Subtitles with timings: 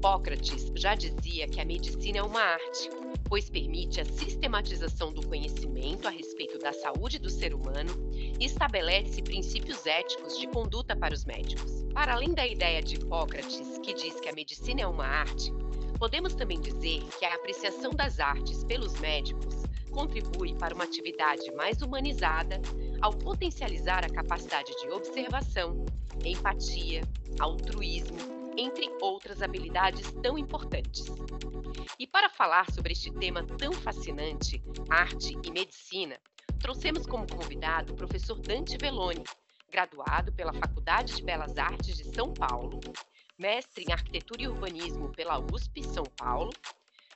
[0.00, 2.88] Hipócrates já dizia que a medicina é uma arte,
[3.28, 9.20] pois permite a sistematização do conhecimento a respeito da saúde do ser humano e estabelece
[9.20, 11.84] princípios éticos de conduta para os médicos.
[11.92, 15.52] Para além da ideia de Hipócrates, que diz que a medicina é uma arte,
[15.98, 21.82] podemos também dizer que a apreciação das artes pelos médicos contribui para uma atividade mais
[21.82, 22.58] humanizada
[23.02, 25.84] ao potencializar a capacidade de observação,
[26.24, 27.02] empatia,
[27.38, 31.06] altruísmo entre outras habilidades tão importantes.
[31.98, 36.20] E para falar sobre este tema tão fascinante, arte e medicina,
[36.58, 39.24] trouxemos como convidado o professor Dante Veloni,
[39.70, 42.80] graduado pela Faculdade de Belas Artes de São Paulo,
[43.38, 46.50] mestre em Arquitetura e Urbanismo pela USP São Paulo,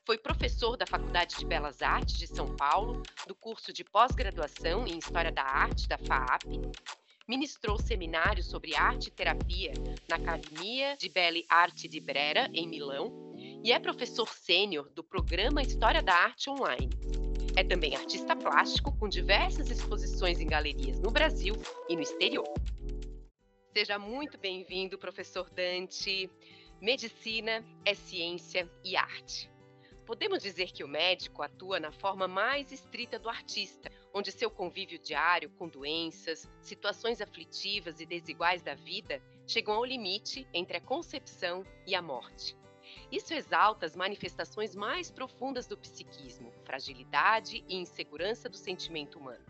[0.06, 4.96] foi professor da Faculdade de Belas Artes de São Paulo, do curso de pós-graduação em
[4.96, 6.44] História da Arte da FAAP,
[7.26, 9.72] Ministrou seminários sobre arte e terapia
[10.06, 13.32] na Academia de Belle Arte di Brera, em Milão,
[13.64, 16.90] e é professor sênior do programa História da Arte Online.
[17.56, 21.54] É também artista plástico com diversas exposições em galerias no Brasil
[21.88, 22.52] e no exterior.
[23.72, 26.30] Seja muito bem-vindo, professor Dante.
[26.78, 29.50] Medicina é ciência e arte.
[30.04, 34.96] Podemos dizer que o médico atua na forma mais estrita do artista, onde seu convívio
[34.96, 41.64] diário com doenças, situações aflitivas e desiguais da vida chegam ao limite entre a concepção
[41.84, 42.56] e a morte.
[43.10, 49.44] Isso exalta as manifestações mais profundas do psiquismo, fragilidade e insegurança do sentimento humano.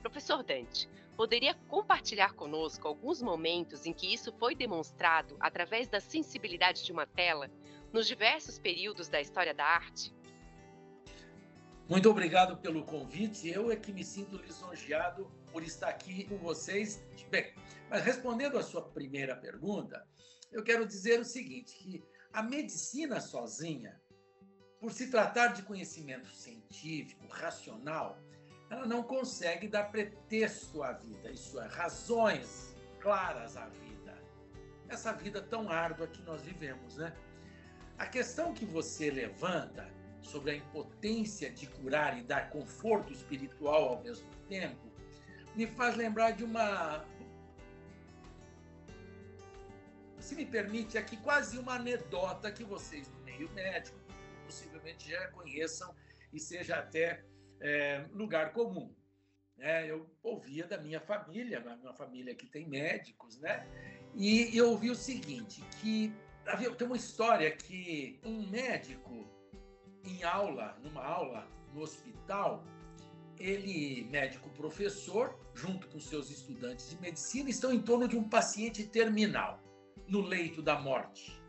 [0.00, 6.84] Professor Dante, poderia compartilhar conosco alguns momentos em que isso foi demonstrado através da sensibilidade
[6.84, 7.50] de uma tela
[7.92, 10.14] nos diversos períodos da história da arte?
[11.88, 13.48] Muito obrigado pelo convite.
[13.48, 17.02] Eu é que me sinto lisonjeado por estar aqui com vocês.
[17.30, 17.54] Bem,
[17.88, 20.06] mas respondendo à sua primeira pergunta,
[20.52, 23.98] eu quero dizer o seguinte, que a medicina sozinha,
[24.78, 28.18] por se tratar de conhecimento científico, racional,
[28.68, 34.22] ela não consegue dar pretexto à vida, isso é, razões claras à vida.
[34.90, 37.16] Essa vida tão árdua que nós vivemos, né?
[37.96, 39.90] A questão que você levanta
[40.22, 44.90] sobre a impotência de curar e dar conforto espiritual ao mesmo tempo,
[45.54, 47.04] me faz lembrar de uma.
[50.20, 53.98] Se me permite, aqui quase uma anedota que vocês do meio médico
[54.44, 55.94] possivelmente já conheçam
[56.32, 57.24] e seja até
[57.60, 58.94] é, lugar comum.
[59.58, 63.66] É, eu ouvia da minha família, uma família que tem médicos, né?
[64.14, 66.14] E eu ouvi o seguinte, que
[66.46, 69.28] havia, tem uma história que um médico
[70.04, 72.64] em aula, numa aula no hospital,
[73.38, 78.84] ele, médico professor, junto com seus estudantes de medicina, estão em torno de um paciente
[78.84, 79.62] terminal,
[80.08, 81.40] no leito da morte.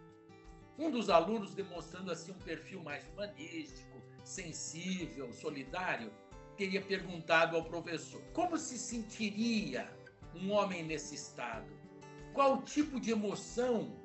[0.77, 6.11] Um dos alunos, demonstrando assim um perfil mais humanístico, sensível, solidário,
[6.55, 9.89] teria perguntado ao professor: como se sentiria
[10.35, 11.67] um homem nesse estado?
[12.33, 13.98] Qual tipo de emoção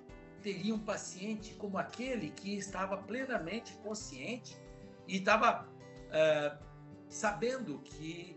[0.44, 4.54] teria um paciente como aquele que estava plenamente consciente
[5.08, 6.64] e estava uh,
[7.08, 8.36] sabendo que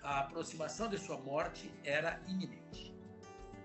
[0.00, 2.94] a aproximação de sua morte era iminente.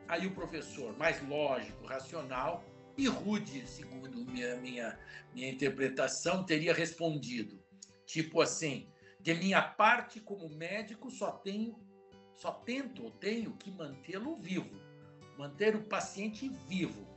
[0.08, 2.64] Aí o professor, mais lógico, racional
[2.98, 5.00] e rude, segundo minha, minha,
[5.32, 7.64] minha interpretação, teria respondido,
[8.04, 11.80] tipo assim, de minha parte como médico só tenho,
[12.36, 14.76] só tento ou tenho que mantê-lo vivo,
[15.38, 17.09] manter o paciente vivo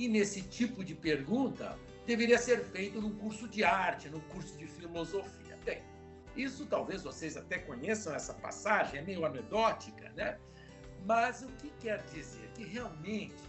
[0.00, 4.66] e nesse tipo de pergunta deveria ser feito num curso de arte, num curso de
[4.66, 5.58] filosofia.
[5.62, 5.82] Bem,
[6.34, 10.40] isso talvez vocês até conheçam essa passagem, é meio anedótica, né?
[11.04, 12.50] Mas o que quer dizer?
[12.54, 13.44] Que realmente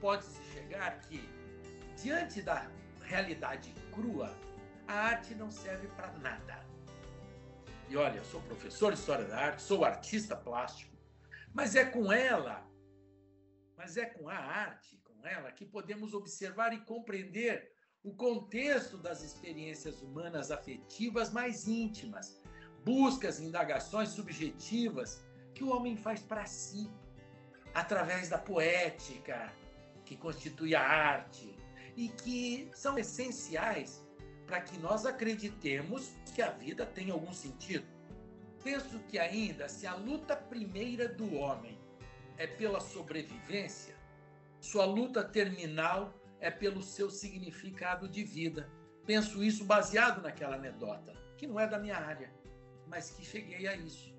[0.00, 1.28] pode-se chegar que,
[2.02, 2.70] diante da
[3.02, 4.34] realidade crua,
[4.88, 6.64] a arte não serve para nada.
[7.90, 10.96] E olha, sou professor de História da Arte, sou artista plástico,
[11.52, 12.66] mas é com ela,
[13.76, 17.72] mas é com a arte, ela que podemos observar e compreender
[18.02, 22.40] o contexto das experiências humanas afetivas mais íntimas,
[22.84, 25.24] buscas e indagações subjetivas
[25.54, 26.88] que o homem faz para si,
[27.74, 29.52] através da poética,
[30.04, 31.56] que constitui a arte,
[31.96, 34.04] e que são essenciais
[34.46, 37.86] para que nós acreditemos que a vida tem algum sentido.
[38.62, 41.76] Penso que ainda se a luta primeira do homem
[42.36, 43.95] é pela sobrevivência,
[44.66, 48.68] sua luta terminal é pelo seu significado de vida.
[49.06, 52.32] Penso isso baseado naquela anedota, que não é da minha área,
[52.88, 54.12] mas que cheguei a isso.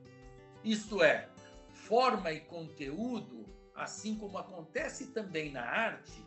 [0.63, 1.27] Isto é,
[1.73, 3.45] forma e conteúdo,
[3.75, 6.25] assim como acontece também na arte,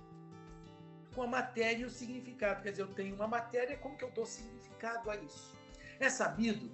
[1.15, 2.63] com a matéria e o significado.
[2.63, 5.57] Quer dizer, eu tenho uma matéria, como que eu dou significado a isso?
[5.99, 6.71] É sabido,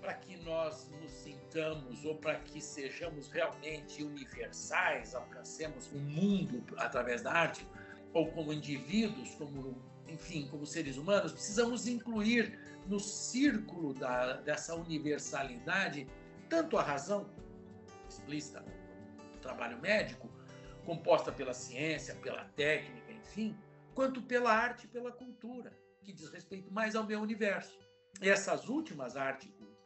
[0.00, 7.22] para que nós nos sintamos ou para que sejamos realmente universais, alcancemos o mundo através
[7.22, 7.66] da arte,
[8.12, 16.06] ou como indivíduos, como, enfim, como seres humanos, precisamos incluir no círculo da, dessa universalidade
[16.48, 17.28] tanto a razão
[18.08, 18.64] explícita
[19.34, 20.28] no trabalho médico,
[20.84, 23.56] composta pela ciência, pela técnica, enfim,
[23.94, 27.78] quanto pela arte e pela cultura, que diz respeito mais ao meu universo.
[28.22, 29.77] E essas últimas, arte e cultura,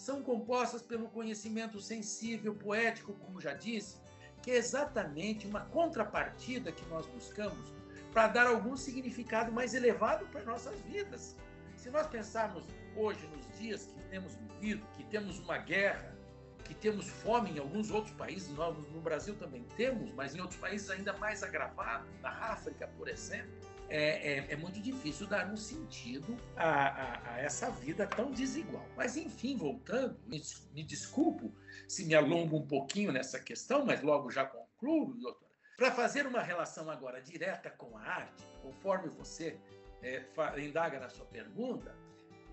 [0.00, 4.00] são compostas pelo conhecimento sensível, poético, como já disse,
[4.42, 7.70] que é exatamente uma contrapartida que nós buscamos
[8.10, 11.36] para dar algum significado mais elevado para nossas vidas.
[11.76, 12.64] Se nós pensarmos
[12.96, 16.16] hoje nos dias que temos vivido, que temos uma guerra,
[16.64, 20.58] que temos fome em alguns outros países, nós no Brasil também temos, mas em outros
[20.58, 23.52] países ainda mais agravado, na África, por exemplo,
[23.90, 28.86] é, é, é muito difícil dar um sentido a, a, a, essa vida tão desigual.
[28.96, 30.40] Mas, enfim, voltando, me,
[30.72, 31.52] me desculpo
[31.88, 35.50] se me alongo um pouquinho nessa questão, mas logo já concluo, doutora.
[35.76, 39.58] Para fazer uma relação agora direta com a arte, conforme você
[40.02, 40.24] é,
[40.58, 41.96] indaga na sua pergunta,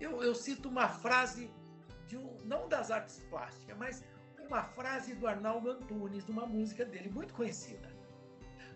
[0.00, 1.50] eu, eu cito uma frase
[2.16, 4.04] um, não das artes plásticas, mas
[4.46, 7.92] uma frase do Arnaldo Antunes, de uma música dele muito conhecida.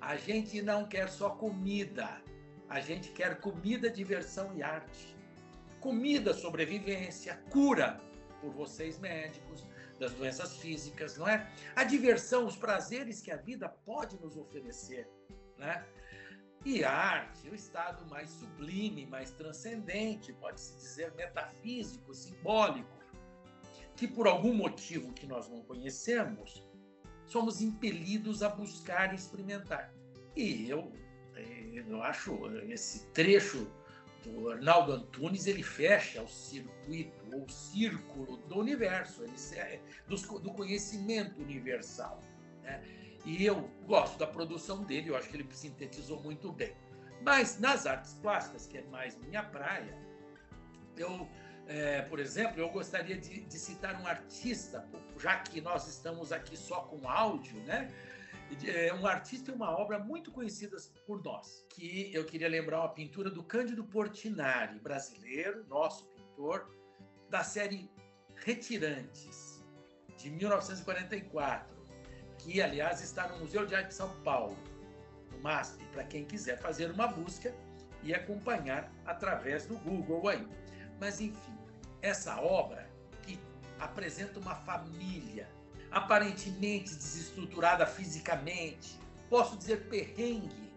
[0.00, 2.20] A gente não quer só comida,
[2.72, 5.14] a gente quer comida, diversão e arte.
[5.78, 8.00] Comida, sobrevivência, cura
[8.40, 9.66] por vocês médicos
[10.00, 11.52] das doenças físicas, não é?
[11.76, 15.06] A diversão, os prazeres que a vida pode nos oferecer,
[15.58, 15.84] né?
[16.64, 22.98] E a arte, o estado mais sublime, mais transcendente, pode-se dizer metafísico, simbólico,
[23.96, 26.66] que por algum motivo que nós não conhecemos,
[27.26, 29.92] somos impelidos a buscar e experimentar.
[30.34, 30.90] E eu,
[31.74, 32.34] eu acho
[32.68, 33.66] esse trecho
[34.24, 39.24] do Arnaldo Antunes, ele fecha o circuito, ou círculo do universo,
[39.54, 42.22] é, do, conhecimento universal.
[42.62, 42.82] Né?
[43.24, 46.74] E eu gosto da produção dele, eu acho que ele sintetizou muito bem.
[47.20, 49.96] Mas nas artes plásticas, que é mais minha praia,
[50.96, 51.28] eu
[51.66, 54.84] é, por exemplo, eu gostaria de, de, citar um artista,
[55.18, 57.88] já que nós estamos aqui só com áudio, né?
[58.64, 62.88] É um artista e uma obra muito conhecidas por nós, que eu queria lembrar uma
[62.88, 66.70] pintura do Cândido Portinari, brasileiro, nosso pintor,
[67.30, 67.90] da série
[68.36, 69.64] Retirantes,
[70.16, 71.74] de 1944,
[72.38, 74.56] que, aliás, está no Museu de Arte de São Paulo,
[75.30, 77.54] no MASP, para quem quiser fazer uma busca
[78.02, 80.46] e acompanhar através do Google aí.
[81.00, 81.58] Mas, enfim,
[82.02, 82.88] essa obra
[83.22, 83.38] que
[83.78, 85.48] apresenta uma família
[85.92, 88.98] aparentemente desestruturada fisicamente,
[89.28, 90.72] posso dizer perrengue,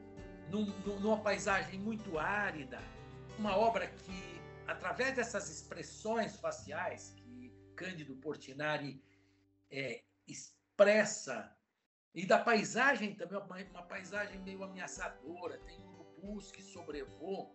[0.51, 0.65] num,
[1.00, 2.79] numa paisagem muito árida,
[3.39, 9.01] uma obra que, através dessas expressões faciais que Cândido Portinari
[9.71, 11.56] é, expressa,
[12.13, 17.53] e da paisagem também, uma, uma paisagem meio ameaçadora, tem urubus que sobrevoam,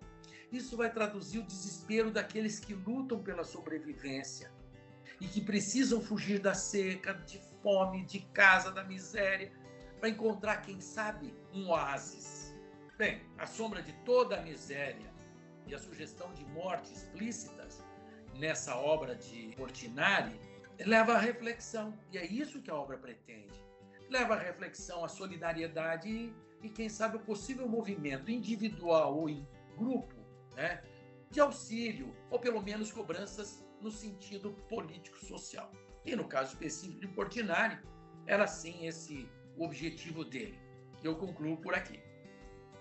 [0.51, 4.53] isso vai traduzir o desespero daqueles que lutam pela sobrevivência
[5.21, 9.53] e que precisam fugir da seca, de fome, de casa, da miséria,
[9.99, 12.55] para encontrar, quem sabe, um oásis.
[12.97, 15.11] Bem, a sombra de toda a miséria
[15.67, 17.85] e a sugestão de morte explícitas
[18.35, 20.39] nessa obra de Portinari
[20.87, 23.63] leva à reflexão, e é isso que a obra pretende.
[24.09, 29.47] Leva à reflexão, à solidariedade e, e quem sabe, o possível movimento individual ou em
[29.77, 30.17] grupo
[30.57, 30.83] né,
[31.31, 35.71] de auxílio, ou pelo menos cobranças no sentido político-social.
[36.05, 37.79] E no caso específico de Portinari,
[38.27, 40.59] era sim esse o objetivo dele.
[41.03, 42.01] Eu concluo por aqui.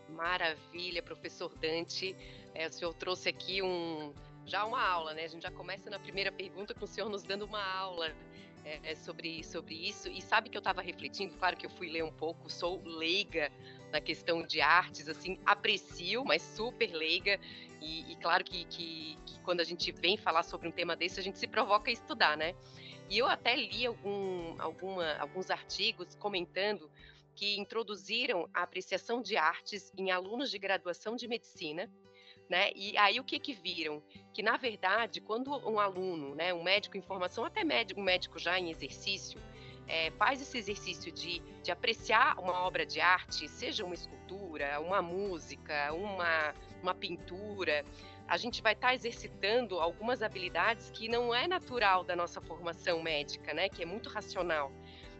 [0.09, 2.15] Maravilha, professor Dante.
[2.53, 4.13] É, o senhor trouxe aqui um,
[4.45, 5.23] já uma aula, né?
[5.23, 8.13] A gente já começa na primeira pergunta com o senhor nos dando uma aula
[8.65, 10.09] é, é sobre, sobre isso.
[10.09, 13.51] E sabe que eu estava refletindo, claro que eu fui ler um pouco, sou leiga
[13.91, 17.39] na questão de artes, assim, aprecio, mas super leiga.
[17.81, 21.19] E, e claro que, que, que, quando a gente vem falar sobre um tema desse,
[21.19, 22.53] a gente se provoca a estudar, né?
[23.09, 26.89] E eu até li algum, alguma, alguns artigos comentando
[27.35, 31.89] que introduziram a apreciação de artes em alunos de graduação de medicina,
[32.49, 32.71] né?
[32.75, 34.03] E aí o que que viram?
[34.33, 38.37] Que na verdade, quando um aluno, né, um médico em formação, até médico, um médico
[38.37, 39.41] já em exercício,
[39.87, 45.01] é, faz esse exercício de, de apreciar uma obra de arte, seja uma escultura, uma
[45.01, 47.83] música, uma, uma pintura,
[48.29, 53.01] a gente vai estar tá exercitando algumas habilidades que não é natural da nossa formação
[53.01, 53.67] médica, né?
[53.67, 54.71] Que é muito racional.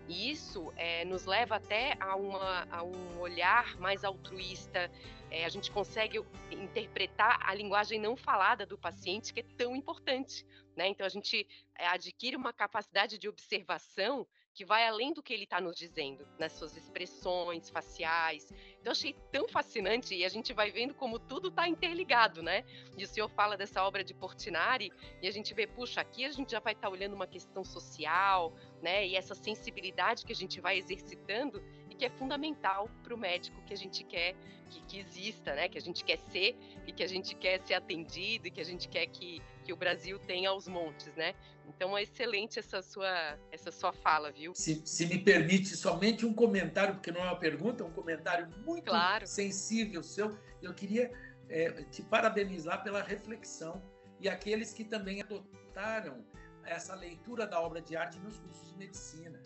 [0.08, 4.92] E isso é, nos leva até a, uma, a um olhar mais altruísta,
[5.32, 6.20] é, a gente consegue
[6.52, 10.46] interpretar a linguagem não falada do paciente, que é tão importante.
[10.76, 10.88] Né?
[10.88, 15.44] Então, a gente é, adquire uma capacidade de observação que vai além do que ele
[15.44, 18.52] está nos dizendo, nas suas expressões faciais.
[18.80, 22.64] Então, achei tão fascinante e a gente vai vendo como tudo está interligado, né?
[22.98, 24.92] E o senhor fala dessa obra de Portinari
[25.22, 27.64] e a gente vê, puxa, aqui a gente já vai estar tá olhando uma questão
[27.64, 29.08] social, né?
[29.08, 31.64] E essa sensibilidade que a gente vai exercitando
[32.00, 34.34] que é fundamental para o médico que a gente quer
[34.70, 35.68] que, que exista, né?
[35.68, 36.56] Que a gente quer ser
[36.88, 39.76] e que a gente quer ser atendido e que a gente quer que que o
[39.78, 41.36] Brasil tem aos montes, né?
[41.68, 44.56] Então é excelente essa sua, essa sua fala, viu?
[44.56, 48.50] Se, se me permite somente um comentário, porque não é uma pergunta, é um comentário
[48.66, 49.28] muito claro.
[49.28, 50.36] sensível seu.
[50.60, 51.12] Eu queria
[51.48, 53.80] é, te parabenizar pela reflexão
[54.20, 56.26] e aqueles que também adotaram
[56.66, 59.40] essa leitura da obra de arte nos cursos de medicina,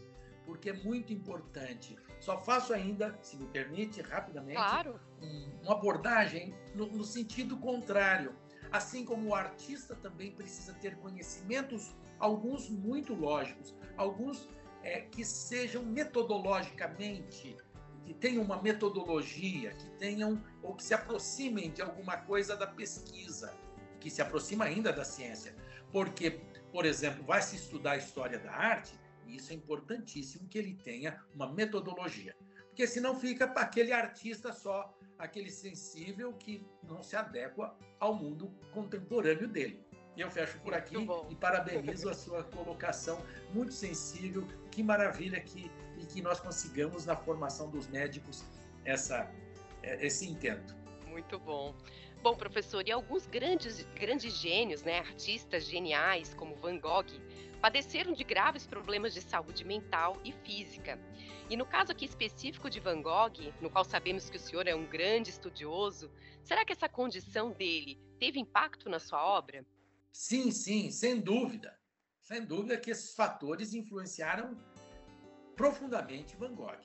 [0.45, 1.97] porque é muito importante.
[2.23, 4.99] Só faço ainda, se me permite, rapidamente, claro.
[5.21, 8.33] um, uma abordagem no, no sentido contrário
[8.73, 14.49] Assim como o artista também precisa ter conhecimentos, alguns muito lógicos, alguns
[14.81, 17.55] é, que sejam metodologicamente,
[18.03, 23.55] que tenham uma metodologia, que tenham ou que se aproximem de alguma coisa da pesquisa,
[23.99, 25.55] que se aproxima ainda da ciência.
[25.91, 30.75] Porque, por exemplo, vai se estudar a história da arte, isso é importantíssimo que ele
[30.75, 32.35] tenha uma metodologia.
[32.67, 38.51] Porque senão fica para aquele artista só aquele sensível que não se adequa ao mundo
[38.71, 39.85] contemporâneo dele.
[40.15, 40.95] E eu fecho por aqui
[41.29, 44.47] e parabenizo a sua colocação muito sensível.
[44.71, 48.43] Que maravilha que e que nós consigamos na formação dos médicos
[48.85, 49.31] essa
[49.81, 50.75] é, esse intento.
[51.07, 51.75] Muito bom.
[52.21, 57.05] Bom, professor, e alguns grandes grandes gênios, né, artistas geniais como Van Gogh,
[57.63, 60.99] padeceram de graves problemas de saúde mental e física.
[61.49, 64.75] E no caso aqui específico de Van Gogh, no qual sabemos que o senhor é
[64.75, 66.11] um grande estudioso,
[66.43, 69.65] será que essa condição dele teve impacto na sua obra?
[70.11, 71.79] Sim, sim, sem dúvida.
[72.19, 74.57] Sem dúvida que esses fatores influenciaram
[75.55, 76.83] profundamente Van Gogh.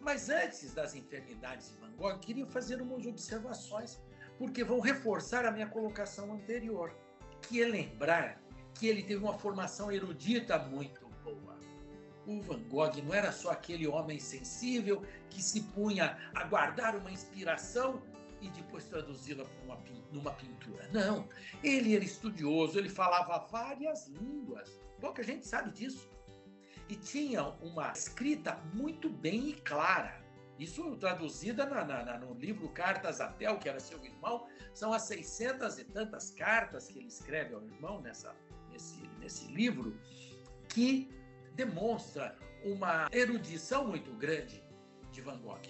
[0.00, 4.00] Mas antes das enfermidades de Van Gogh, queria fazer umas observações,
[4.38, 6.96] porque vão reforçar a minha colocação anterior,
[7.42, 8.43] que é lembrar
[8.74, 11.58] que ele teve uma formação erudita muito boa.
[12.26, 17.10] O Van Gogh não era só aquele homem sensível que se punha a guardar uma
[17.10, 18.02] inspiração
[18.40, 19.44] e depois traduzi-la
[20.12, 20.88] numa pintura.
[20.92, 21.28] Não,
[21.62, 24.80] ele era estudioso, ele falava várias línguas.
[25.00, 26.08] Pouca gente sabe disso.
[26.88, 30.22] E tinha uma escrita muito bem e clara.
[30.58, 35.02] Isso traduzida na, na, no livro Cartas a Tel, que era seu irmão, são as
[35.02, 38.34] 600 e tantas cartas que ele escreve ao irmão nessa
[38.74, 39.96] nesse, nesse livro,
[40.68, 41.08] que
[41.54, 44.62] demonstra uma erudição muito grande
[45.12, 45.60] de Van Gogh.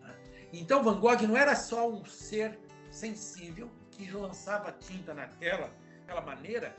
[0.00, 0.16] Né?
[0.52, 2.58] Então, Van Gogh não era só um ser
[2.90, 6.74] sensível que lançava tinta na tela daquela maneira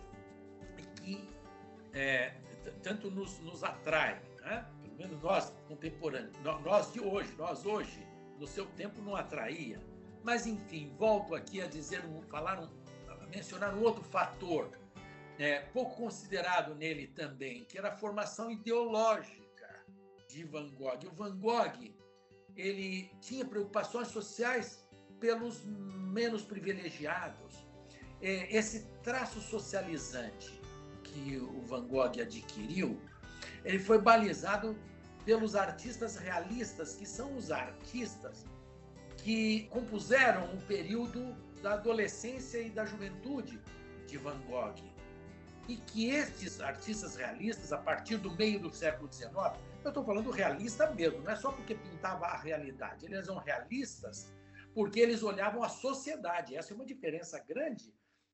[0.96, 1.28] que
[1.94, 2.34] é,
[2.84, 4.66] tanto nos, nos atrai, né?
[4.82, 8.06] pelo menos nós contemporâneos, nós de hoje, nós hoje,
[8.40, 9.80] no seu tempo não atraía.
[10.24, 12.70] Mas enfim, volto aqui a dizer, falar
[13.08, 14.70] a mencionar um outro fator
[15.42, 19.84] é, pouco considerado nele também, que era a formação ideológica
[20.30, 21.00] de Van Gogh.
[21.08, 21.92] O Van Gogh
[22.56, 24.86] ele tinha preocupações sociais
[25.20, 27.66] pelos menos privilegiados.
[28.22, 30.62] É, esse traço socializante
[31.04, 33.02] que o Van Gogh adquiriu,
[33.66, 34.78] ele foi balizado
[35.26, 38.46] pelos artistas realistas, que são os artistas
[39.18, 43.60] que compuseram o período da adolescência e da juventude
[44.06, 44.91] de Van Gogh
[45.68, 49.34] e que estes artistas realistas, a partir do meio do século XIX,
[49.84, 54.32] eu estou falando realista mesmo, não é só porque pintava a realidade, eles eram realistas
[54.74, 56.56] porque eles olhavam a sociedade.
[56.56, 57.94] Essa é uma diferença grande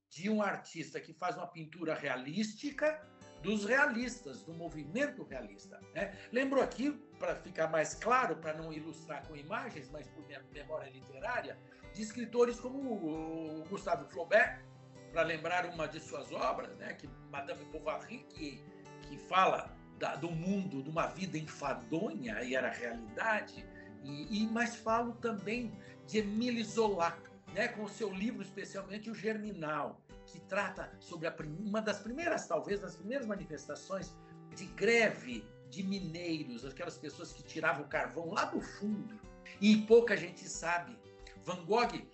[0.10, 3.06] de um artista que faz uma pintura realística
[3.42, 5.80] dos realistas, do movimento realista.
[5.94, 6.18] Né?
[6.32, 11.58] Lembro aqui, para ficar mais claro, para não ilustrar com imagens, mas por memória literária,
[11.94, 14.62] de escritores como o Gustavo Flaubert,
[15.12, 18.64] para lembrar uma de suas obras, né, que Madame Bovary, que,
[19.04, 23.66] que fala da, do mundo, de uma vida enfadonha, e era realidade,
[24.04, 25.72] e, e mas falo também
[26.06, 27.18] de Emile Zola,
[27.54, 32.48] né, com o seu livro, especialmente O Germinal, que trata sobre a, uma das primeiras,
[32.48, 34.16] talvez, das primeiras manifestações
[34.56, 39.20] de greve de mineiros, aquelas pessoas que tiravam carvão lá do fundo.
[39.62, 40.98] E pouca gente sabe.
[41.44, 42.06] Van Gogh,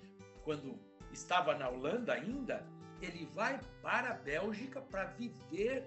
[0.44, 0.80] quando
[1.12, 2.66] estava na Holanda ainda,
[3.06, 5.86] ele vai para a Bélgica para viver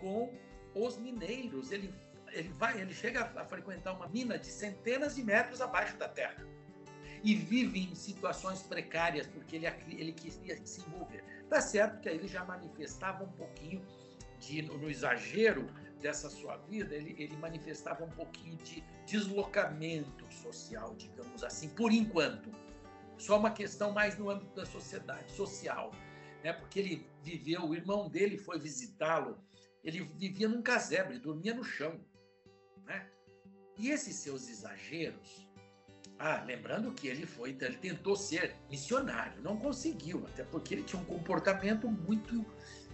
[0.00, 0.32] com
[0.74, 1.70] os mineiros.
[1.72, 1.92] Ele,
[2.32, 6.46] ele, vai, ele chega a frequentar uma mina de centenas de metros abaixo da terra.
[7.22, 11.24] e vive em situações precárias porque ele, ele queria se envolver.
[11.48, 13.84] Tá certo que aí ele já manifestava um pouquinho
[14.38, 15.66] de, no exagero
[16.00, 22.50] dessa sua vida, ele, ele manifestava um pouquinho de deslocamento social, digamos assim, por enquanto.
[23.18, 25.90] Só uma questão mais no âmbito da sociedade, social.
[26.46, 26.52] Né?
[26.52, 29.36] Porque ele viveu, o irmão dele foi visitá-lo,
[29.82, 32.00] ele vivia num casebre, dormia no chão.
[32.84, 33.10] Né?
[33.76, 35.48] E esses seus exageros,
[36.20, 41.02] ah, lembrando que ele foi, ele tentou ser missionário, não conseguiu, até porque ele tinha
[41.02, 42.46] um comportamento muito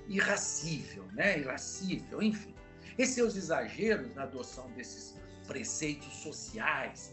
[0.09, 1.38] irracível, né?
[1.38, 2.54] Irracível, enfim.
[2.97, 5.14] Esses seus exageros na adoção desses
[5.47, 7.12] preceitos sociais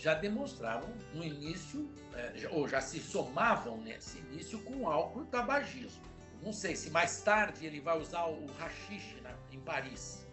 [0.00, 6.02] já demonstravam no início, é, ou já se somavam nesse início com álcool e tabagismo.
[6.42, 10.26] Não sei se mais tarde ele vai usar o rachixe em Paris.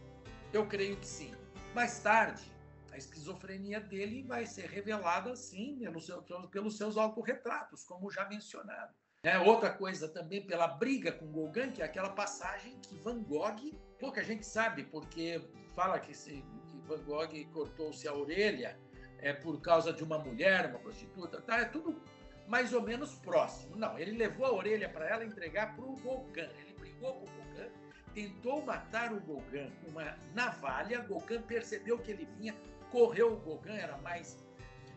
[0.53, 1.35] Eu creio que sim.
[1.75, 2.49] Mais tarde,
[2.93, 8.95] a esquizofrenia dele vai ser revelada, sim, seu, pelos seus autorretratos, como já mencionado.
[9.21, 13.77] É, outra coisa também pela briga com Gauguin, que é aquela passagem que Van Gogh,
[13.99, 15.41] pouca gente sabe, porque
[15.75, 18.79] fala que, se, que Van Gogh cortou-se a orelha
[19.19, 21.59] é por causa de uma mulher, uma prostituta, tá?
[21.59, 22.01] É tudo
[22.47, 23.75] mais ou menos próximo.
[23.75, 26.49] Não, ele levou a orelha para ela entregar para o Gauguin.
[26.59, 27.71] Ele brigou com o Gauguin,
[28.13, 31.01] tentou matar o Gauguin com uma navalha.
[31.01, 32.55] Gauguin percebeu que ele vinha,
[32.89, 33.33] correu.
[33.33, 34.45] O Gauguin era mais,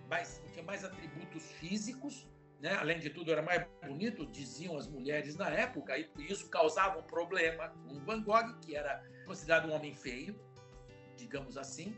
[0.09, 2.29] mais tinha mais atributos físicos,
[2.61, 2.75] né?
[2.75, 7.03] Além de tudo, era mais bonito, diziam as mulheres na época, e isso causava um
[7.03, 10.39] problema com Van Gogh, que era considerado um homem feio,
[11.17, 11.97] digamos assim,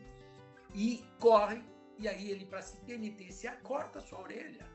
[0.74, 1.62] e corre,
[1.98, 4.66] e aí ele, para se penitenciar, corta sua orelha.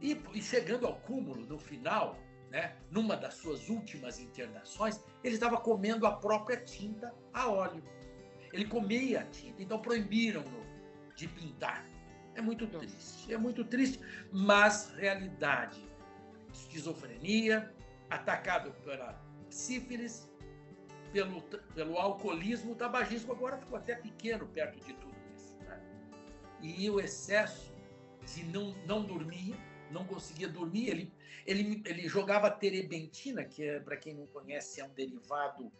[0.00, 2.18] E, e, chegando ao cúmulo, no final,
[2.50, 7.82] né, numa das suas últimas internações, ele estava comendo a própria tinta a óleo.
[8.52, 10.64] Ele comia a tinta, então proibiram-no
[11.14, 11.84] de pintar.
[12.34, 14.00] É muito triste, é muito triste,
[14.32, 15.84] mas realidade.
[16.52, 17.72] Esquizofrenia,
[18.10, 20.28] atacado pela sífilis,
[21.12, 25.13] pelo, pelo alcoolismo, o tabagismo agora ficou até pequeno perto de tudo?
[26.64, 27.70] E o excesso
[28.24, 29.54] de não, não dormir,
[29.90, 31.12] não conseguia dormir, ele,
[31.46, 35.70] ele, ele jogava terebentina, que é, para quem não conhece, é um derivado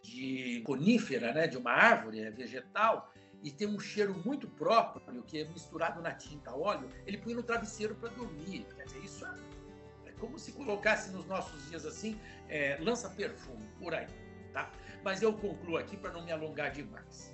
[0.00, 5.38] de conífera, né, de uma árvore, é vegetal, e tem um cheiro muito próprio, que
[5.38, 8.64] é misturado na tinta óleo, ele põe no travesseiro para dormir.
[8.74, 9.34] Quer dizer, isso é,
[10.06, 12.18] é, como se colocasse nos nossos dias assim,
[12.48, 14.06] é, lança perfume, por aí.
[14.54, 14.70] Tá?
[15.04, 17.32] Mas eu concluo aqui para não me alongar demais.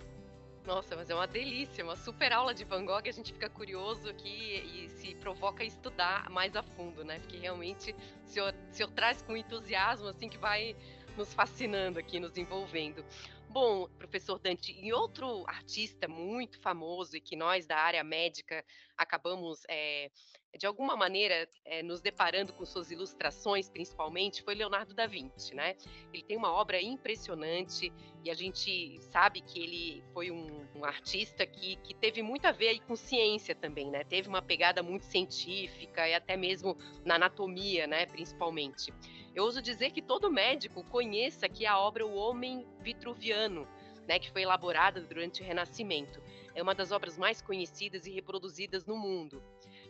[0.68, 4.06] Nossa, mas é uma delícia, uma super aula de Van Gogh, a gente fica curioso
[4.06, 7.18] aqui e se provoca a estudar mais a fundo, né?
[7.20, 10.76] Porque realmente o senhor, o senhor traz com entusiasmo, assim, que vai
[11.16, 13.02] nos fascinando aqui, nos envolvendo.
[13.48, 18.62] Bom, professor Dante, e outro artista muito famoso e que nós da área médica
[18.94, 20.10] acabamos, é,
[20.56, 25.76] de alguma maneira, é, nos deparando com suas ilustrações, principalmente, foi Leonardo da Vinci, né?
[26.12, 27.92] Ele tem uma obra impressionante
[28.24, 32.52] e a gente sabe que ele foi um, um artista que, que teve muito a
[32.52, 34.04] ver com ciência também, né?
[34.04, 38.06] Teve uma pegada muito científica e até mesmo na anatomia, né?
[38.06, 38.92] Principalmente.
[39.34, 43.68] Eu ouso dizer que todo médico conheça aqui a obra O Homem Vitruviano,
[44.08, 46.20] né, que foi elaborada durante o Renascimento.
[46.54, 49.42] É uma das obras mais conhecidas e reproduzidas no mundo.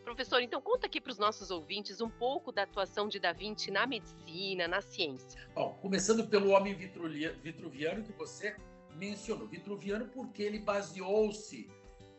[0.03, 3.71] Professor, então conta aqui para os nossos ouvintes um pouco da atuação de Da Vinci
[3.71, 5.39] na medicina, na ciência.
[5.53, 8.55] Bom, começando pelo homem vitruviano que você
[8.95, 9.47] mencionou.
[9.47, 11.69] Vitruviano porque ele baseou-se,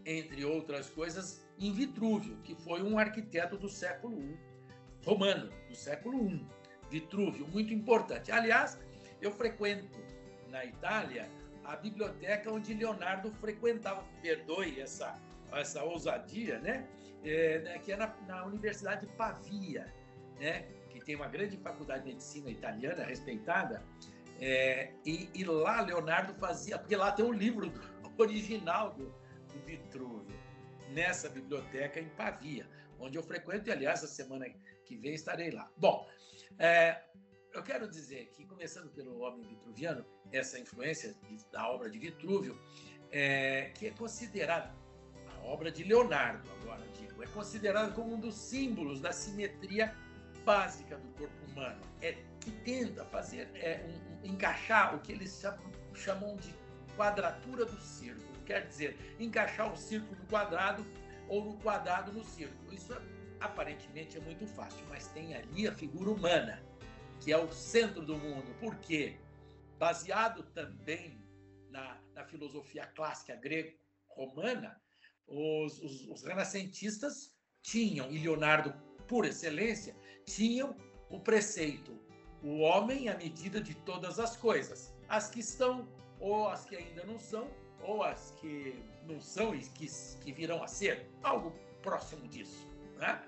[0.07, 4.39] entre outras coisas, em Vitrúvio, que foi um arquiteto do século I,
[5.05, 6.47] romano, do século I.
[6.89, 8.33] Vitrúvio, muito importante.
[8.33, 8.79] Aliás,
[9.21, 9.99] eu frequento
[10.49, 11.29] na Itália
[11.65, 15.21] a biblioteca onde Leonardo frequentava, perdoe essa,
[15.53, 16.89] essa ousadia, né?
[17.25, 19.93] É, né, que é na, na Universidade de Pavia,
[20.39, 20.67] né?
[20.91, 23.83] que tem uma grande faculdade de medicina italiana respeitada.
[24.41, 27.81] É, e, e, lá Leonardo fazia, porque lá tem um livro do,
[28.19, 30.39] original do, do Vitrúvio,
[30.91, 32.67] nessa biblioteca em Pavia,
[32.99, 34.47] onde eu frequento, e aliás, a semana
[34.85, 35.71] que vem estarei lá.
[35.77, 36.09] Bom,
[36.59, 37.03] é,
[37.53, 41.15] eu quero dizer que, começando pelo homem vitruviano, essa influência
[41.53, 42.59] da obra de Vitrúvio,
[43.11, 44.75] é, que é considerada,
[45.27, 46.87] a obra de Leonardo, agora
[47.23, 49.95] é considerada como um dos símbolos da simetria
[50.45, 51.81] básica do corpo humano.
[52.01, 55.43] É que tenta fazer, é, um, um, encaixar o que eles
[55.95, 56.55] chamam de
[56.97, 58.27] quadratura do círculo.
[58.47, 60.87] Quer dizer, encaixar o círculo no quadrado
[61.29, 62.73] ou no quadrado no círculo.
[62.73, 63.01] Isso é
[63.41, 66.63] aparentemente é muito fácil, mas tem ali a figura humana,
[67.21, 68.55] que é o centro do mundo.
[68.61, 69.19] Por quê?
[69.79, 71.25] Baseado também
[71.71, 74.81] na, na filosofia clássica grego-romana,
[75.31, 78.75] os, os, os renascentistas tinham, e Leonardo,
[79.07, 79.95] por excelência,
[80.27, 80.77] tinham
[81.09, 81.99] o preceito:
[82.43, 85.89] o homem à medida de todas as coisas, as que estão,
[86.19, 87.49] ou as que ainda não são,
[87.83, 88.75] ou as que
[89.07, 89.87] não são e que,
[90.21, 92.67] que virão a ser, algo próximo disso.
[92.97, 93.23] Né?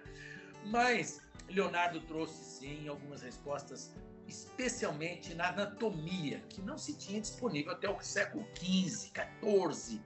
[0.67, 3.95] Mas Leonardo trouxe sim algumas respostas,
[4.27, 9.11] especialmente na anatomia, que não se tinha disponível até o século XV,
[9.43, 10.01] XIV,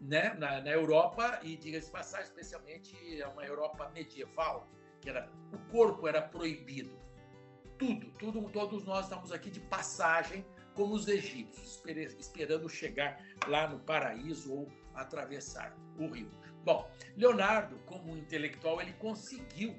[0.00, 0.34] né?
[0.34, 2.96] na, na Europa, e diga-se passar, especialmente
[3.32, 4.68] uma Europa medieval,
[5.00, 6.98] que era, o corpo era proibido.
[7.78, 11.82] Tudo, tudo, todos nós estamos aqui de passagem, como os egípcios,
[12.18, 16.30] esperando chegar lá no paraíso ou atravessar o rio.
[16.64, 19.74] Bom, Leonardo, como um intelectual, ele conseguiu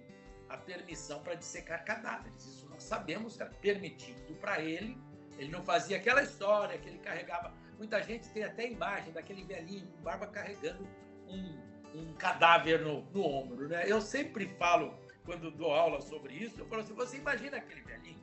[0.49, 2.45] a permissão para dissecar cadáveres.
[2.45, 4.97] Isso nós sabemos, era permitido para ele.
[5.37, 7.53] Ele não fazia aquela história que ele carregava.
[7.77, 10.87] Muita gente tem até imagem daquele velhinho com barba carregando
[11.27, 11.59] um,
[11.93, 13.67] um cadáver no, no ombro.
[13.67, 13.83] Né?
[13.85, 18.19] Eu sempre falo, quando dou aula sobre isso, eu falo assim: você imagina aquele velhinho?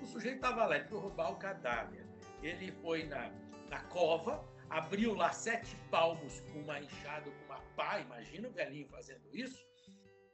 [0.00, 2.06] O sujeito estava lá, ele foi roubar o cadáver.
[2.42, 3.30] Ele foi na,
[3.68, 8.88] na cova, abriu lá sete palmos com uma enxada, com uma pá, imagina o velhinho
[8.88, 9.64] fazendo isso.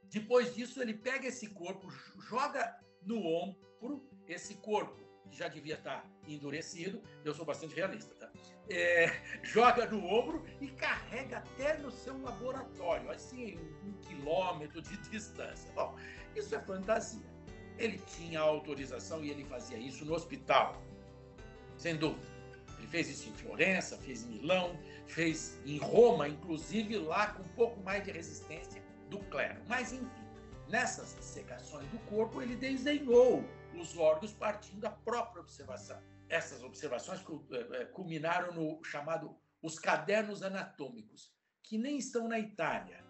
[0.03, 1.87] Depois disso, ele pega esse corpo,
[2.29, 8.29] joga no ombro esse corpo, já devia estar endurecido, eu sou bastante realista, tá?
[8.69, 9.07] É,
[9.43, 15.71] joga no ombro e carrega até no seu laboratório, assim, um quilômetro de distância.
[15.73, 15.95] Bom,
[16.35, 17.25] isso é fantasia.
[17.77, 20.81] Ele tinha autorização e ele fazia isso no hospital,
[21.77, 22.27] sem dúvida.
[22.77, 27.47] Ele fez isso em Florença, fez em Milão, fez em Roma, inclusive lá com um
[27.49, 29.61] pouco mais de resistência do clero.
[29.67, 30.07] Mas, enfim,
[30.67, 33.43] nessas dissecações do corpo, ele desenhou
[33.75, 36.01] os órgãos partindo da própria observação.
[36.27, 43.03] Essas observações eh, eh, culminaram no chamado os cadernos anatômicos, que nem estão na Itália.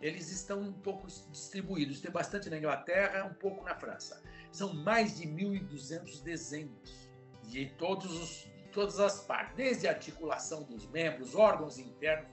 [0.00, 2.00] Eles estão um pouco distribuídos.
[2.00, 4.22] Tem bastante na Inglaterra, um pouco na França.
[4.50, 7.08] São mais de 1.200 desenhos
[7.44, 12.30] de todos os, todas as partes, desde a articulação dos membros, órgãos internos,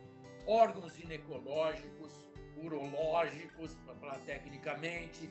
[0.47, 2.11] órgãos ginecológicos,
[2.57, 5.29] urológicos, para falar tecnicamente,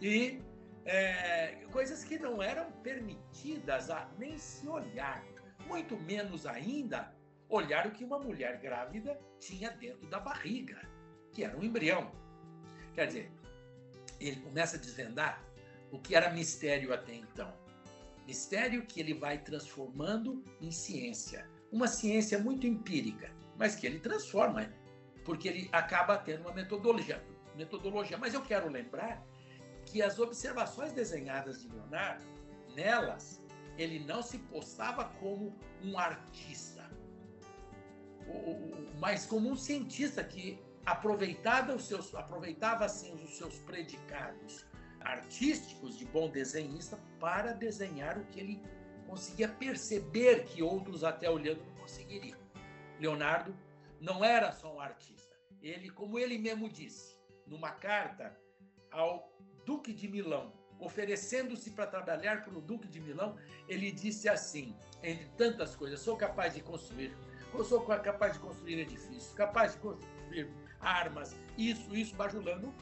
[0.00, 0.40] e
[0.84, 5.24] é, coisas que não eram permitidas a nem se olhar,
[5.66, 7.14] muito menos ainda
[7.48, 10.80] olhar o que uma mulher grávida tinha dentro da barriga,
[11.32, 12.10] que era um embrião.
[12.94, 13.32] Quer dizer,
[14.20, 15.42] ele começa a desvendar
[15.90, 17.52] o que era mistério até então.
[18.26, 21.48] Mistério que ele vai transformando em ciência.
[21.70, 24.72] Uma ciência muito empírica, mas que ele transforma
[25.24, 27.22] porque ele acaba tendo uma metodologia,
[27.56, 28.18] metodologia.
[28.18, 29.24] Mas eu quero lembrar
[29.86, 32.24] que as observações desenhadas de Leonardo,
[32.74, 33.42] nelas,
[33.76, 36.88] ele não se postava como um artista,
[38.98, 44.66] mas como um cientista que aproveitava os seus, aproveitava assim os seus predicados
[45.00, 48.62] artísticos de bom desenhista para desenhar o que ele
[49.06, 52.38] conseguia perceber que outros até olhando não conseguiriam.
[52.98, 53.54] Leonardo
[54.00, 55.34] não era só um artista.
[55.60, 58.36] Ele, como ele mesmo disse, numa carta
[58.90, 59.33] ao
[59.64, 63.36] Duque de Milão, oferecendo-se para trabalhar para o Duque de Milão,
[63.68, 67.16] ele disse assim, entre tantas coisas, sou capaz de construir,
[67.64, 70.50] sou capaz de construir edifícios, capaz de construir
[70.80, 72.72] armas, isso, isso, bajulando,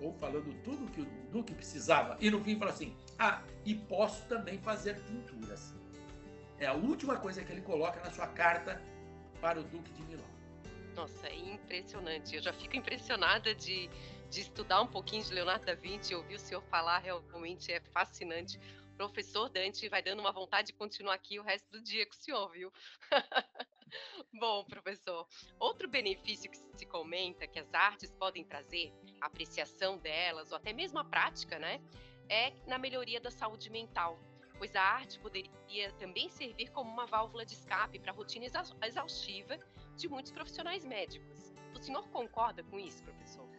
[0.00, 2.16] ou falando tudo que o Duque precisava.
[2.20, 5.74] E no fim fala assim, ah, e posso também fazer pinturas.
[6.58, 8.80] É a última coisa que ele coloca na sua carta
[9.40, 10.32] para o Duque de Milão.
[10.94, 12.36] Nossa, é impressionante.
[12.36, 13.88] Eu já fico impressionada de,
[14.32, 18.58] de estudar um pouquinho de Leonardo da Vinci, ouvir o senhor falar, realmente é fascinante.
[18.96, 22.16] Professor Dante vai dando uma vontade de continuar aqui o resto do dia com o
[22.16, 22.72] senhor, viu?
[24.40, 28.90] Bom, professor, outro benefício que se comenta que as artes podem trazer,
[29.20, 31.78] a apreciação delas, ou até mesmo a prática, né?
[32.26, 34.18] É na melhoria da saúde mental
[34.58, 38.46] pois a arte poderia também servir como uma válvula de escape para a rotina
[38.86, 39.58] exaustiva
[39.96, 41.52] de muitos profissionais médicos.
[41.74, 43.51] O senhor concorda com isso, professor?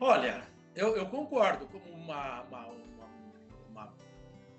[0.00, 3.08] Olha, eu, eu concordo como uma, uma, uma,
[3.70, 3.94] uma,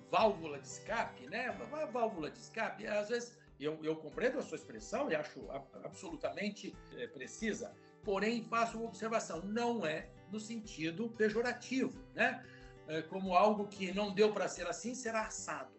[0.09, 1.51] válvula de escape, né?
[1.51, 5.39] Uma válvula de escape, às vezes eu, eu compreendo a sua expressão e acho
[5.83, 12.43] absolutamente é, precisa, porém faço uma observação, não é no sentido pejorativo, né?
[12.87, 15.73] É, como algo que não deu para ser assim, será assado.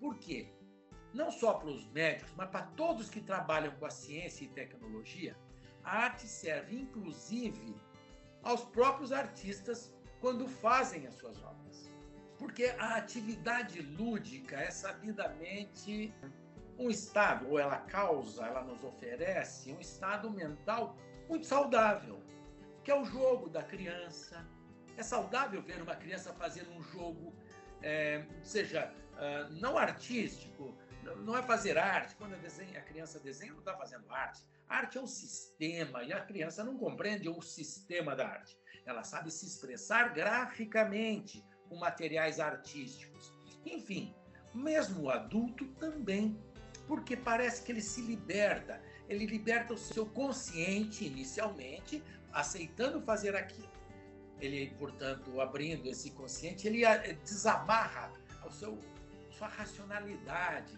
[0.00, 0.52] Por quê?
[1.14, 5.36] Não só para os médicos, mas para todos que trabalham com a ciência e tecnologia,
[5.84, 7.74] a arte serve inclusive
[8.48, 11.90] aos próprios artistas quando fazem as suas obras.
[12.38, 16.14] Porque a atividade lúdica é sabidamente
[16.78, 20.96] um estado, ou ela causa, ela nos oferece um estado mental
[21.28, 22.22] muito saudável.
[22.82, 24.46] que é o jogo da criança.
[24.96, 27.34] É saudável ver uma criança fazendo um jogo,
[27.82, 30.74] é, seja uh, não artístico,
[31.18, 32.16] não é fazer arte.
[32.16, 34.42] Quando a, desenha, a criança desenha, não está fazendo arte.
[34.68, 38.56] A arte é um sistema e a criança não compreende o sistema da arte.
[38.84, 43.32] Ela sabe se expressar graficamente com materiais artísticos.
[43.64, 44.14] Enfim,
[44.54, 46.38] mesmo o adulto também,
[46.86, 48.80] porque parece que ele se liberta.
[49.08, 52.02] Ele liberta o seu consciente inicialmente,
[52.32, 53.70] aceitando fazer aquilo.
[54.40, 58.12] Ele, portanto, abrindo esse consciente, ele eh, desamarra
[58.46, 58.78] o seu
[59.30, 60.76] sua racionalidade,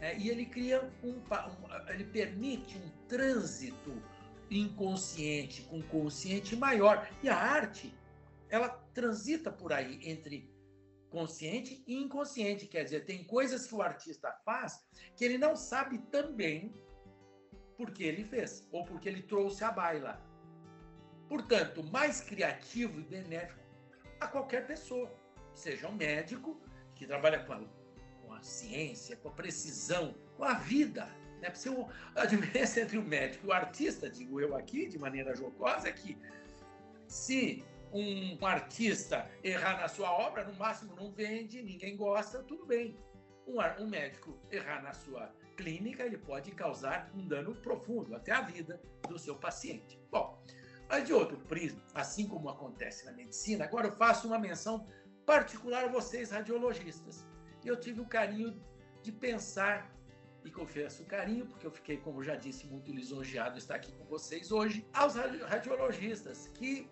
[0.00, 4.02] é, e ele cria um, um, ele permite um trânsito
[4.50, 7.08] inconsciente com consciente maior.
[7.22, 7.92] E a arte,
[8.48, 10.54] ela transita por aí entre
[11.08, 15.98] consciente e inconsciente, quer dizer, tem coisas que o artista faz que ele não sabe
[16.10, 16.74] também
[17.76, 20.20] porque ele fez ou porque ele trouxe à baila.
[21.28, 23.60] Portanto, mais criativo e benéfico
[24.20, 25.12] a qualquer pessoa,
[25.54, 26.60] seja um médico
[26.94, 27.60] que trabalha com a
[28.36, 31.08] a ciência, com a precisão, com a vida.
[31.40, 31.52] Né?
[32.14, 35.92] A diferença entre o médico e o artista, digo eu aqui, de maneira jocosa, é
[35.92, 36.16] que
[37.06, 42.96] se um artista errar na sua obra, no máximo não vende, ninguém gosta, tudo bem.
[43.46, 48.42] Um, um médico errar na sua clínica, ele pode causar um dano profundo, até a
[48.42, 49.98] vida do seu paciente.
[50.10, 50.42] Bom,
[50.88, 54.86] mas de outro prisma, assim como acontece na medicina, agora eu faço uma menção
[55.24, 57.24] particular a vocês, radiologistas
[57.68, 58.60] eu tive o carinho
[59.02, 59.94] de pensar,
[60.44, 64.04] e confesso o carinho, porque eu fiquei, como já disse, muito lisonjeado estar aqui com
[64.04, 66.88] vocês hoje, aos radiologistas, que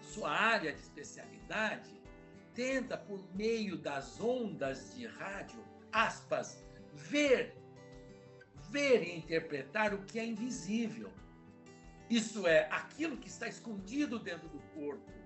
[0.00, 2.00] sua área de especialidade
[2.54, 7.56] tenta, por meio das ondas de rádio, aspas, ver,
[8.70, 11.10] ver e interpretar o que é invisível.
[12.08, 15.19] Isso é, aquilo que está escondido dentro do corpo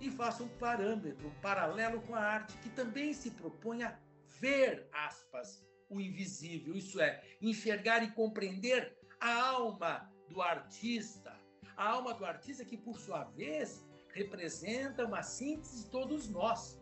[0.00, 3.98] e faça um parâmetro, um paralelo com a arte, que também se propõe a
[4.40, 11.38] ver, aspas, o invisível, isso é, enxergar e compreender a alma do artista.
[11.76, 13.84] A alma do artista que, por sua vez,
[14.14, 16.80] representa uma síntese de todos nós,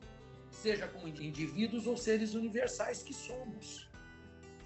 [0.51, 3.91] seja como indivíduos ou seres universais que somos.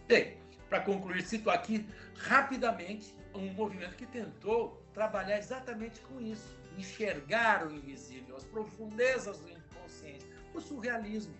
[0.07, 0.38] Bem,
[0.69, 1.87] para concluir, cito aqui
[2.17, 9.51] rapidamente um movimento que tentou trabalhar exatamente com isso enxergar o invisível, as profundezas do
[9.51, 10.27] inconsciente.
[10.55, 11.35] O surrealismo,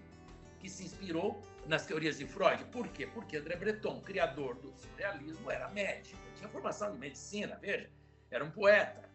[0.59, 2.65] que se inspirou nas teorias de Freud.
[2.67, 3.07] Por quê?
[3.07, 7.91] Porque André Breton, criador do surrealismo, era médico, tinha formação de medicina, veja,
[8.31, 9.11] era um poeta.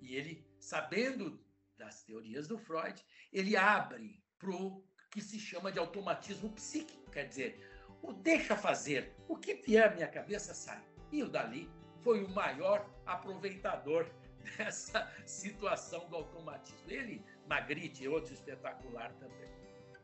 [0.00, 1.42] E ele, sabendo
[1.76, 7.26] das teorias do Freud, ele abre para o que se chama de automatismo psíquico, quer
[7.28, 7.66] dizer,
[8.02, 10.82] o deixa fazer, o que vier à minha cabeça sai.
[11.10, 11.68] E o Dali
[12.00, 14.06] foi o maior aproveitador
[14.56, 16.90] dessa situação do automatismo.
[16.90, 19.50] Ele, Magritte, outro espetacular também.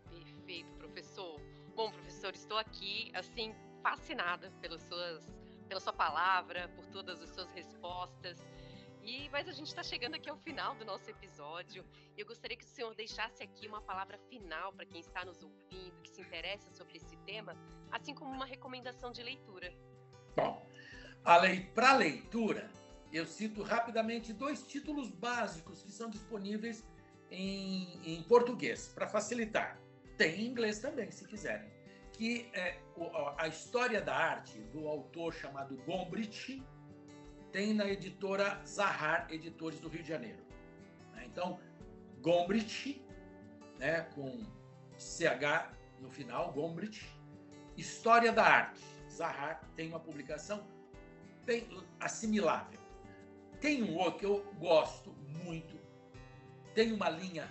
[0.08, 1.40] Perfeito, professor.
[1.74, 5.26] Bom, professor, estou aqui, assim, fascinada pelas suas,
[5.68, 8.38] pela sua palavra, por todas as suas respostas.
[9.02, 11.84] E, mas a gente está chegando aqui ao final do nosso episódio.
[12.16, 16.00] Eu gostaria que o senhor deixasse aqui uma palavra final para quem está nos ouvindo,
[16.02, 17.54] que se interessa sobre esse tema,
[17.90, 19.74] assim como uma recomendação de leitura.
[20.34, 20.66] Bom,
[21.42, 22.70] lei, para leitura,
[23.16, 26.84] eu cito rapidamente dois títulos básicos que são disponíveis
[27.30, 29.78] em, em português, para facilitar.
[30.16, 31.68] Tem em inglês também, se quiserem.
[32.12, 32.80] Que é
[33.38, 36.62] a história da arte do autor chamado Gombrich,
[37.52, 40.42] tem na editora Zahar Editores do Rio de Janeiro.
[41.12, 41.24] Né?
[41.26, 41.60] Então,
[42.20, 43.00] Gombrich,
[43.78, 44.44] né, com
[44.98, 47.06] CH no final, Gombrich,
[47.76, 48.84] História da Arte.
[49.10, 50.66] Zahar tem uma publicação
[51.44, 51.68] bem
[52.00, 52.83] assimilável.
[53.64, 55.10] Tem um outro que eu gosto
[55.42, 55.80] muito.
[56.74, 57.50] Tem uma linha,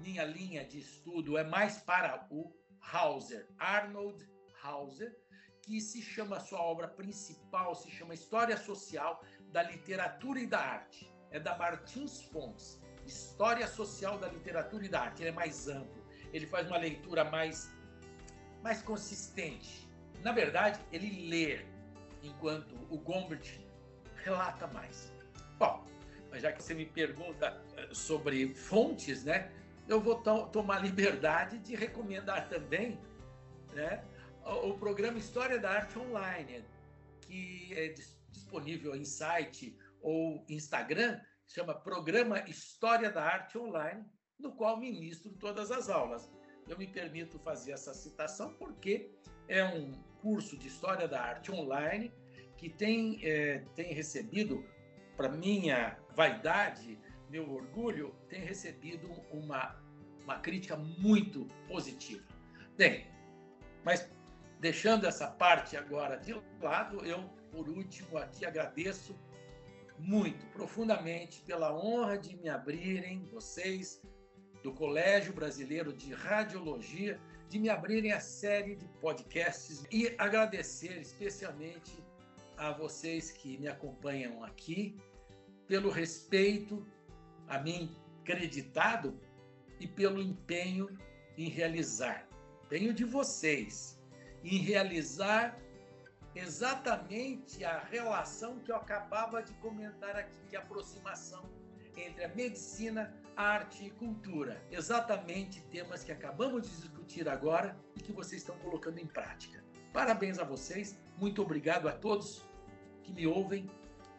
[0.00, 2.52] minha linha de estudo é mais para o
[2.92, 4.28] Hauser, Arnold
[4.60, 5.16] Hauser,
[5.62, 11.08] que se chama, sua obra principal se chama História Social da Literatura e da Arte.
[11.30, 15.22] É da Martins Fontes, História Social da Literatura e da Arte.
[15.22, 17.72] Ele é mais amplo, ele faz uma leitura mais,
[18.64, 19.88] mais consistente.
[20.24, 21.64] Na verdade, ele lê,
[22.20, 23.64] enquanto o Gombrich
[24.24, 25.14] relata mais.
[26.38, 29.50] Já que você me pergunta eh, sobre fontes, né?
[29.88, 32.98] Eu vou to tomar liberdade de recomendar também,
[33.72, 34.04] né?
[34.44, 36.64] O, programa História da Arte Online,
[37.22, 37.88] que é
[38.30, 44.04] disponível em site ou Instagram, chama Programa História da Arte Online,
[44.38, 46.30] no qual ministro todas as aulas.
[46.68, 49.10] Eu me permito fazer essa citação porque
[49.48, 52.12] é um curso de História da Arte online
[52.56, 54.64] que tem, é, tem recebido
[55.16, 56.98] para minha vaidade,
[57.28, 59.76] meu orgulho, tem recebido uma,
[60.24, 62.24] uma crítica muito positiva.
[62.76, 63.06] Bem,
[63.84, 64.10] mas
[64.58, 69.14] deixando essa parte agora de lado, eu, por último, aqui agradeço
[69.98, 74.02] muito, profundamente, pela honra de me abrirem, vocês,
[74.62, 82.02] do Colégio Brasileiro de Radiologia, de me abrirem a série de podcasts e agradecer especialmente
[82.56, 84.98] a vocês que me acompanham aqui
[85.66, 86.86] pelo respeito
[87.48, 89.18] a mim creditado
[89.78, 90.88] e pelo empenho
[91.36, 92.26] em realizar,
[92.64, 94.00] empenho de vocês
[94.42, 95.58] em realizar
[96.34, 101.44] exatamente a relação que eu acabava de comentar aqui, que é a aproximação
[101.96, 104.62] entre a medicina, arte e cultura.
[104.70, 109.64] Exatamente temas que acabamos de discutir agora e que vocês estão colocando em prática.
[109.92, 112.42] Parabéns a vocês, muito obrigado a todos
[113.02, 113.70] que me ouvem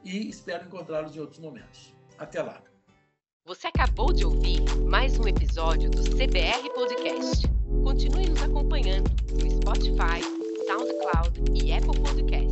[0.04, 1.94] e espero encontrá-los em outros momentos.
[2.18, 2.62] Até lá.
[3.46, 7.48] Você acabou de ouvir mais um episódio do CBR Podcast.
[7.84, 10.22] Continue nos acompanhando no Spotify,
[10.68, 12.47] SoundCloud e Apple Podcast.